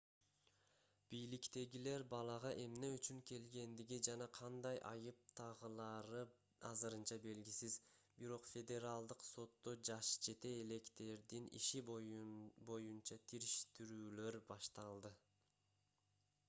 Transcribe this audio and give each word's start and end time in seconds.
бийликтегилер 1.13 2.03
балага 2.13 2.51
эмне 2.61 2.87
үчүн 2.93 3.19
келгендиги 3.31 3.99
жана 4.07 4.27
кандай 4.37 4.79
айып 4.91 5.19
тагылары 5.39 6.23
азырынча 6.69 7.19
белгисиз 7.25 7.75
бирок 8.23 8.49
федералдык 8.53 9.25
сотто 9.27 9.73
жашы 9.91 10.15
жете 10.29 10.53
электердин 10.63 11.49
иши 11.61 11.83
боюна 11.91 13.19
териштирүүлөр 13.35 14.39
башталды 14.53 15.13